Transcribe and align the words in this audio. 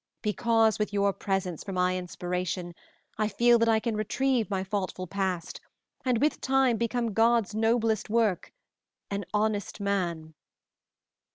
Because 0.23 0.79
with 0.79 0.91
your 0.91 1.13
presence 1.13 1.63
for 1.63 1.73
my 1.73 1.95
inspiration, 1.95 2.73
I 3.19 3.27
feel 3.27 3.59
that 3.59 3.69
I 3.69 3.79
can 3.79 3.95
retrieve 3.95 4.49
my 4.49 4.63
faultful 4.63 5.05
past, 5.07 5.61
and 6.03 6.19
with 6.19 6.41
time 6.41 6.77
become 6.77 7.13
God's 7.13 7.53
noblest 7.53 8.09
work 8.09 8.51
an 9.11 9.25
honest 9.31 9.79
man. 9.79 10.33